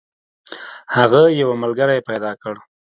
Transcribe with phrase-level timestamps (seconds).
[0.95, 2.55] هغه یو ملګری پیدا کړ.